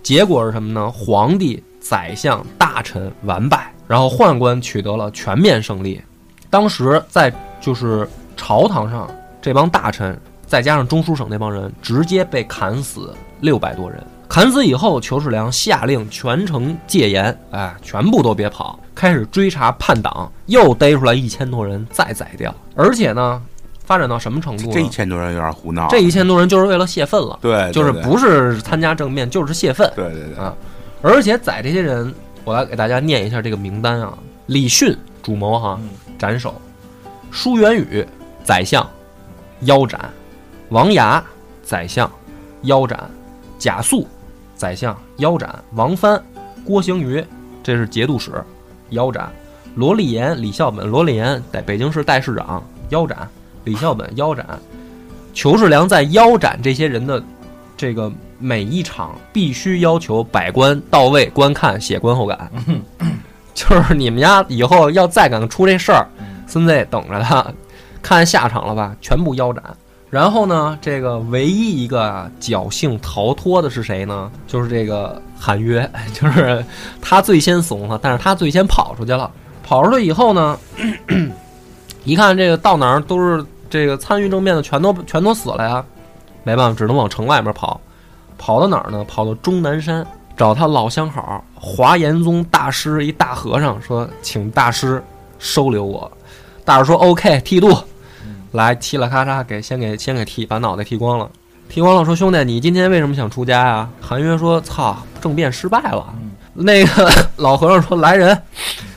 [0.02, 0.90] 结果是什么呢？
[0.90, 6.02] 皇帝、宰相、大臣完败，然后宦官取得了全面胜利。
[6.50, 9.10] 当时在就是朝堂上，
[9.42, 14.02] 这帮大臣再加上中书省那帮人，直接被砍死六百多人。
[14.30, 22.54] 砍死以后，裘世良下令全城戒严，哎，全部都别跑，开始追查叛党，又逮出来一千多人，再宰掉。
[22.76, 23.42] 而且呢，
[23.86, 24.70] 发展到什么程度？
[24.70, 29.90] 这一千多人有点胡闹，这一千多人就是为了泄愤了，对，对就是不是参加政变，就是泄愤。
[29.96, 30.54] 对对对啊
[31.02, 34.14] 而且宰这些人，我来给大家念一下这个名单啊：
[34.48, 35.80] 李迅主谋哈，
[36.20, 36.52] 斩首；
[37.32, 38.06] 舒元宇
[38.44, 38.86] 宰相，
[39.62, 40.00] 腰斩；
[40.70, 41.24] 王牙
[41.64, 42.12] 宰相，
[42.64, 42.98] 腰斩；
[43.58, 44.08] 贾肃
[44.56, 46.22] 宰相，腰斩；王藩、
[46.64, 47.24] 郭行瑜，
[47.64, 48.32] 这是节度使，
[48.90, 49.30] 腰斩；
[49.76, 53.18] 罗立言、李孝本，罗立言在北京市代市长，腰斩；
[53.64, 54.46] 李孝本腰斩。
[55.34, 57.22] 裘世良在腰斩这些人的
[57.76, 62.52] 这个每一场必须要求百官到位观看，写观后感。
[63.54, 66.08] 就是你们家以后要再敢出这事儿，
[66.48, 67.46] 孙子等着他，
[68.02, 69.64] 看下场了吧，全部腰斩。
[70.10, 74.32] 然后呢，这个唯一一个啊侥幸逃脱的是谁呢？
[74.48, 76.64] 就是这个韩约， 就是
[77.02, 79.30] 他最先怂了，但是他最先跑出去了。
[79.64, 80.58] 跑出去以后呢，
[82.06, 85.84] 一看这个到哪儿都是这个参与政变的，全都全都死了呀，
[86.44, 87.80] 没办法，只能往城外面跑。
[88.38, 89.04] 跑到哪儿呢？
[89.06, 95.04] 跑到终南山，找他老相好华严宗大师一大和尚，说请大师
[95.38, 96.10] 收留我。
[96.64, 97.76] 大师说 OK，剃度，
[98.58, 101.30] 来嘁啦咔嚓给先给先给剃，把脑袋剃光了。
[101.70, 103.88] 剃光了，说兄弟，你今天为什么想出家呀？
[104.02, 106.04] 韩约说：操，政变失败了。
[106.54, 108.36] 那个老和尚说：来人，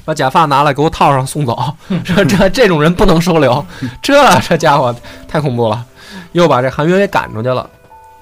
[0.02, 1.58] 把假发拿来给我套上送走。
[2.04, 3.62] 说这这种人不能收留，
[4.00, 4.96] 这这家伙
[5.28, 5.84] 太恐怖了，
[6.32, 7.68] 又把这韩约给赶出去了。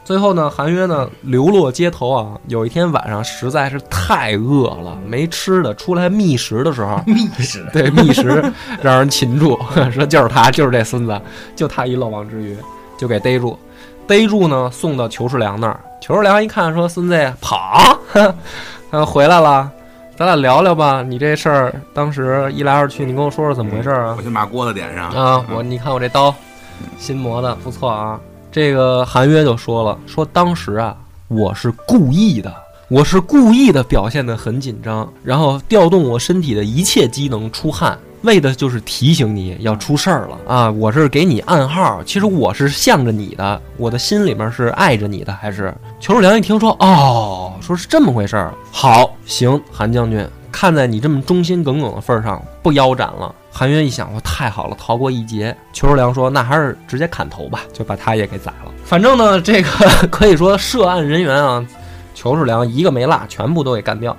[0.08, 2.28] 最后呢，韩约呢流落街头啊。
[2.46, 8.42] 有一天晚上实在是太饿了，没吃的，出来觅食的时候， 觅食对觅食
[8.80, 9.60] 让人擒住，
[9.92, 11.20] 说就是他，就是这孙子，
[11.54, 12.56] 就他一漏网之鱼，
[12.96, 13.58] 就给逮住。
[14.06, 15.78] 逮住呢，送到裘世良那儿。
[16.00, 17.98] 裘世良一看，说：“孙子跑，
[18.90, 19.70] 他回来了，
[20.16, 21.02] 咱俩聊聊吧。
[21.02, 24.22] 你这事儿当时一来二去，你跟我说说怎么回事啊我？
[24.22, 26.34] 先把锅子点上啊，我你看我这刀，
[26.96, 28.18] 新磨的不错啊。
[28.59, 30.96] 这个韩约就说了，说当时啊，
[31.28, 32.52] 我是故意的，
[32.88, 40.68] 我是故意的表现得很紧张，然后调动我身体的一切机能出汗，为的就是提醒你要出事儿了啊！
[40.72, 45.72] 我是给你暗号，其实我是向着你的，我的心里面是爱着你的，还是？
[46.00, 53.32] 裘世良一听说，哦，说是这么回事儿，好，行，韩将军，看在你这么忠心耿耿的份儿上，不腰斩了。
[53.59, 55.52] 韩约一想，我太好了，逃过一劫。
[55.72, 58.70] 邱世良说：“那还是直接砍头吧，就把他也给宰了。
[58.84, 59.68] 反正呢，这个
[60.12, 61.66] 可以说涉案人员啊，
[62.14, 64.16] 邱世良一个没落，全部都给干掉。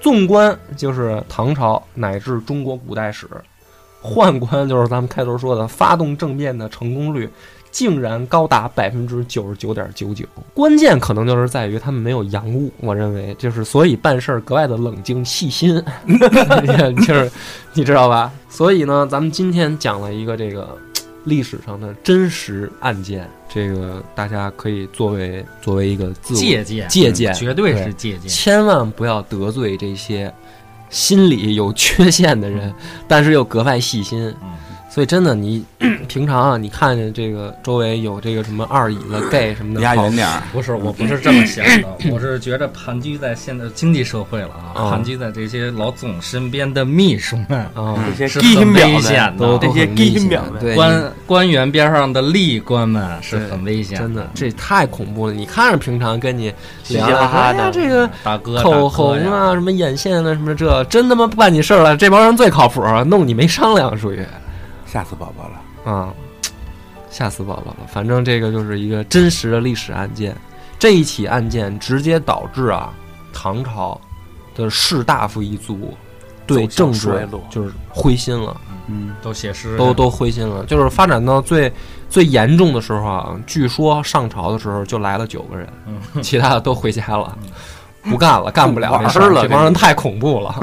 [0.00, 3.28] 纵观就是唐朝乃至中国古代史，
[4.02, 7.28] 宦官就是咱们开头说的发动政变的成功率。
[7.70, 15.80] 竟然高达百分之九十九点九九，关键可能就是在于他们没有洋务，我认为就是所以办事儿格外的冷静细心，
[17.06, 17.30] 就是
[17.72, 18.32] 你知道吧？
[18.48, 20.76] 所以呢，咱们今天讲了一个这个
[21.24, 28.28] 历史上的真实案件，这个大家可以作为作为一个自我借鉴，借鉴，绝对对是借鉴。
[28.28, 30.32] 千万不要得罪这些
[30.88, 32.74] 心理有缺陷的人，
[33.06, 34.28] 但是又格外细心。
[34.42, 34.48] 嗯
[34.90, 35.64] 所以真的，你
[36.08, 40.42] 平常啊，你看见这个周围有这个什么二椅子、 gay 什么的，跑离家远点儿。
[40.52, 49.58] 不是，我不是这么想的， 我是觉着盘踞在现在经济社会了啊，啊盘踞在这些老总身边的秘书们，啊，这些很表危险的。
[49.58, 55.32] 这些都很危险基因表对，官官员边上的吏官们是很危险真的，这太恐怖了。
[55.32, 64.26] 你看着平常跟你嘻聊嘻哈哈的哎呀这个大哥口红啊，什么眼线啊，什么这，真他妈不办你事儿了，这帮人最靠谱，弄你没商量，属于
[64.90, 65.92] 吓死宝宝了。
[65.92, 66.12] 啊，
[67.10, 67.86] 吓死宝宝了。
[67.88, 70.36] 反正这个就是一个真实的历史案件，
[70.78, 72.92] 这一起案件直接导致啊，
[73.32, 74.00] 唐朝
[74.54, 75.94] 的士大夫一族
[76.46, 80.64] 对政治就是灰心了，嗯，都写诗都都灰心了。
[80.66, 81.72] 就是发展到最
[82.08, 87.38] 最严重的时候啊，据说上朝的时候就来了九个人，嗯其他的都回家了，
[88.02, 90.54] 不干了，干不了 玩这事儿了这帮人太恐怖了。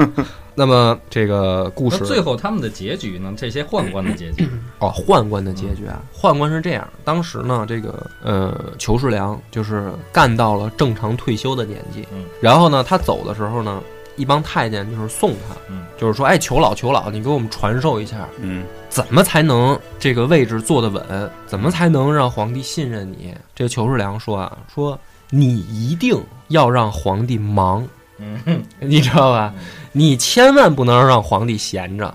[0.58, 3.32] 那么这个故事最后他们的结局呢？
[3.36, 4.44] 这些宦官的结局，
[4.80, 13.80] 哦，宦官的结局啊，宦官是这样，当时呢，这个呃，裘世良就是干到了正常退休的年纪，嗯，然后呢，他走的时候呢，
[14.16, 21.30] 一帮太监就是送他，嗯，就是说，哎，裘老，裘老，你给我们传授一下，嗯，怎么才能这个位置坐得稳？
[21.46, 23.32] 怎么才能让皇帝信任你？
[23.54, 24.98] 这个裘世良说啊，说
[25.30, 27.86] 你一定要让皇帝忙，
[28.18, 29.54] 嗯， 你知道吧？
[29.98, 32.14] 你千万不能让皇帝闲着。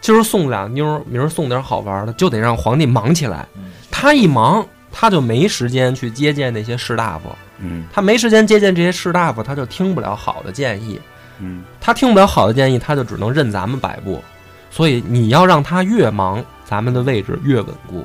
[0.00, 3.70] 今儿送俩妞儿，明儿送点好玩的，就得让皇帝忙起来嗯。
[3.92, 11.00] 他一忙，他就没时间去接见那些士大夫，嗯他没时间接见这些士大夫，他就听不了好的建议。
[11.38, 14.20] 嗯，他听不了好的建议，他就只能任咱们摆布。
[14.68, 18.04] 所以你要让他越忙，咱们的位置越稳固。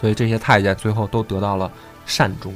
[0.00, 1.70] 所以这些太监最后都得到了
[2.06, 2.54] 善终。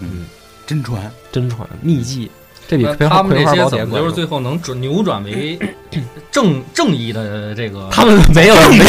[0.00, 0.26] 嗯，
[0.66, 1.10] 真传。
[1.32, 2.30] 真传秘籍，
[2.68, 5.58] 这比那《葵他们这花葵花些怎么宝典就是最后能转扭转为
[6.30, 7.88] 正正义的这个？
[7.90, 8.84] 他们没有没有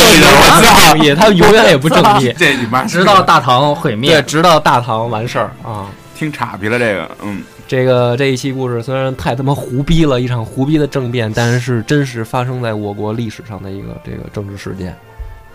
[0.96, 2.34] 正义，他们永远也不正义。
[2.38, 5.88] 这你妈直到大唐毁灭对，灭，直到大唐完事儿啊。
[6.16, 14.98] 听岔劈了这个，嗯，这个这一期故事虽然太他妈胡逼了，一场胡逼的政变，但是是真实发生在我国历史上的一个这个政治事件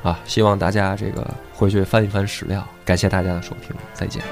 [0.04, 0.16] 啊！
[0.24, 2.64] 希望大家这个回去翻一翻史料。
[2.84, 4.22] 感谢大家的收听，再见。